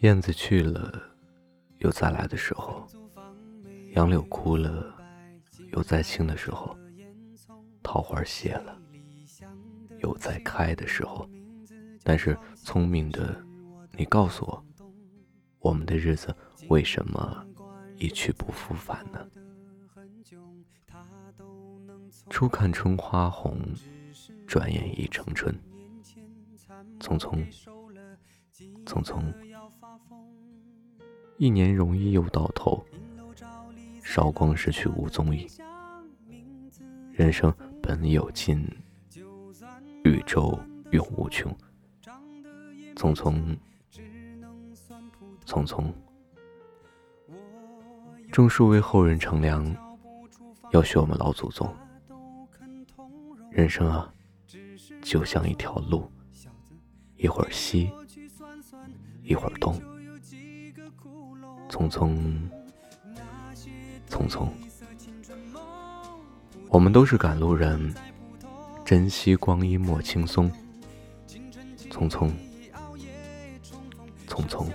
[0.00, 1.02] 燕子去了，
[1.78, 2.86] 有再来的时候；
[3.94, 4.94] 杨柳枯了，
[5.72, 6.76] 有再青的时候；
[7.82, 8.80] 桃花谢了，
[9.98, 11.28] 有再开的时候。
[12.04, 13.44] 但是聪明的
[13.96, 14.64] 你告诉我，
[15.58, 16.32] 我们的日子
[16.68, 17.44] 为什么
[17.96, 19.28] 一去不复返呢？
[22.30, 23.60] 初看春花红，
[24.46, 25.52] 转眼已成春。
[27.00, 27.44] 匆匆，
[28.86, 29.47] 匆匆。
[31.38, 32.84] 一年容易又到头，
[34.02, 35.48] 韶光逝去无踪影。
[37.12, 38.68] 人生本有尽，
[40.04, 40.58] 宇宙
[40.90, 41.56] 永无穷。
[42.96, 43.56] 匆匆，
[45.46, 45.92] 匆匆。
[48.32, 49.72] 种树为后人乘凉，
[50.72, 51.72] 要学我们老祖宗。
[53.52, 54.12] 人生啊，
[55.00, 56.10] 就像一条路，
[57.16, 57.92] 一会儿西，
[59.22, 59.80] 一会儿东。
[61.78, 62.18] 匆匆，
[64.10, 64.48] 匆匆，
[66.68, 67.94] 我们都是赶路人，
[68.84, 70.50] 珍惜光阴莫轻松。
[71.88, 72.30] 匆匆，
[74.26, 74.66] 匆匆，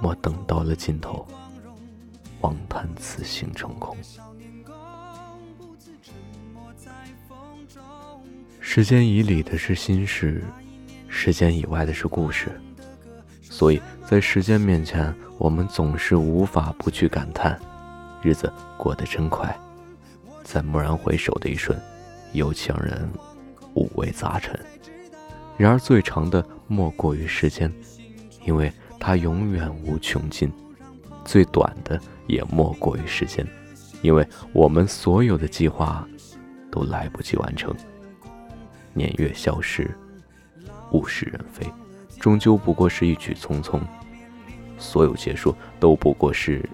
[0.00, 1.26] 莫等到了尽头，
[2.40, 3.94] 妄叹此行成空。
[8.58, 10.42] 时间以里的是心事，
[11.08, 12.58] 时间以外的是故事。
[13.52, 17.60] 所以在时间面前，我们总是无法不去感叹，
[18.22, 19.54] 日子过得真快，
[20.42, 21.78] 在蓦然回首的一瞬，
[22.32, 23.06] 又强人
[23.74, 24.58] 五味杂陈。
[25.58, 27.70] 然而最长的莫过于时间，
[28.46, 30.48] 因为它永远无穷尽；
[31.22, 33.46] 最短的也莫过于时间，
[34.00, 36.08] 因为我们所有的计划
[36.70, 37.72] 都来不及完成。
[38.94, 39.94] 年月消逝，
[40.92, 41.70] 物是人非。
[42.22, 43.80] 终究不过是一曲匆匆，
[44.78, 46.64] 所有结束都不过是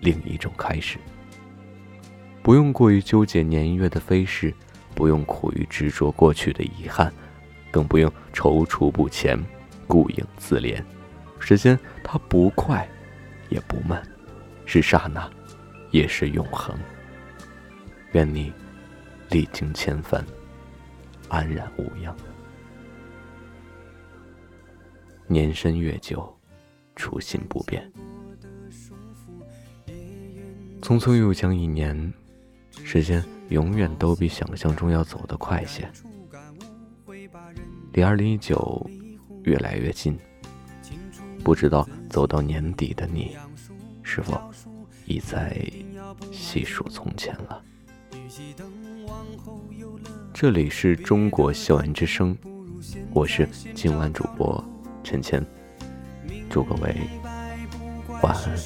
[0.00, 0.96] 另一种开始。
[2.42, 4.54] 不用过于纠结年月的飞逝，
[4.94, 7.12] 不用苦于执着过去的遗憾，
[7.70, 9.38] 更不用踌躇不前、
[9.86, 10.82] 顾影自怜。
[11.38, 12.88] 时间它不快，
[13.50, 14.02] 也不慢，
[14.64, 15.30] 是刹那，
[15.90, 16.74] 也是永恒。
[18.12, 18.50] 愿你
[19.28, 20.24] 历经千帆，
[21.28, 22.16] 安然无恙。
[25.28, 26.32] 年深月久，
[26.94, 27.90] 初心不变。
[30.80, 32.12] 匆匆又将一年，
[32.84, 35.90] 时间永远都比想象中要走得快些。
[37.92, 38.88] 离二零一九
[39.42, 40.16] 越来越近，
[41.42, 43.36] 不知道走到年底的你，
[44.04, 44.40] 是否
[45.06, 45.60] 已在
[46.30, 47.64] 细数从前了？
[50.32, 52.36] 这里是中国校园之声，
[53.12, 54.64] 我是今晚主播。
[55.06, 55.40] 陈谦，
[56.50, 56.96] 祝各位
[58.22, 58.58] 晚安。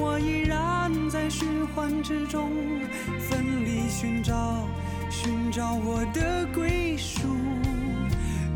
[0.00, 2.50] 我依然在循环之中，
[3.20, 4.66] 奋力寻找，
[5.08, 7.20] 寻找我的归属。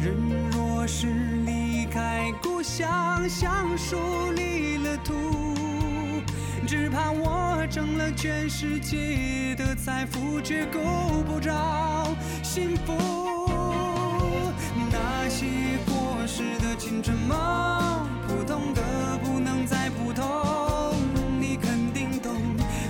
[0.01, 0.13] 人
[0.51, 1.07] 若是
[1.47, 3.97] 离开故乡，像树
[4.35, 5.15] 离了土。
[6.67, 7.30] 只怕我
[7.71, 10.81] 挣了全世界的财富，却够
[11.25, 12.09] 不着
[12.43, 12.93] 幸福。
[14.91, 15.47] 那些
[15.87, 18.83] 过时的青春梦，普通的
[19.23, 20.97] 不能再普通，
[21.39, 22.35] 你肯定懂。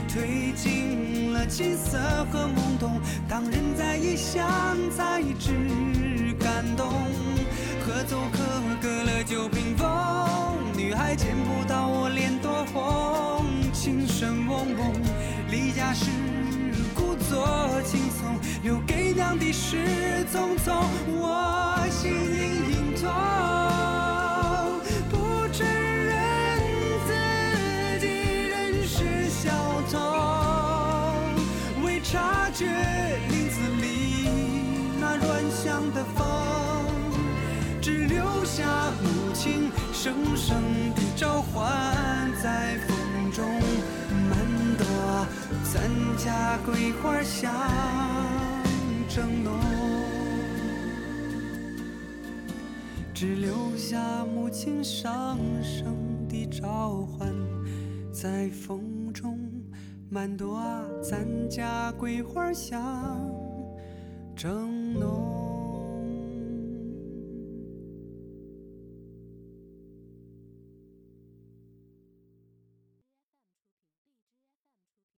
[0.09, 1.99] 褪尽了青涩
[2.33, 2.99] 和懵懂，
[3.29, 4.49] 当人在异乡
[4.97, 6.91] 才知感动。
[7.85, 8.39] 合奏可
[8.81, 9.87] 隔了酒瓶风，
[18.63, 19.77] 留给娘的是
[20.33, 20.85] 匆匆。
[21.09, 23.11] 我心隐隐痛，
[25.09, 26.61] 不承认
[27.07, 27.11] 自
[28.01, 28.07] 己
[28.49, 29.51] 仍是小
[29.91, 29.95] 偷，
[31.83, 32.67] 未察觉
[33.31, 34.29] 林子里
[35.01, 36.27] 那软香的风，
[37.81, 40.63] 只留下母亲声声
[40.95, 42.97] 的召唤在风。
[43.33, 43.47] 中
[44.29, 44.37] 满
[44.77, 44.85] 朵
[45.73, 45.81] 咱
[46.19, 47.49] 家桂花香
[49.13, 49.59] 正浓，
[53.13, 55.97] 只留下母亲上声
[56.29, 57.35] 的召唤
[58.13, 59.37] 在风中
[60.09, 60.63] 满朵
[61.03, 63.19] 咱家桂花香
[64.37, 65.40] 正浓。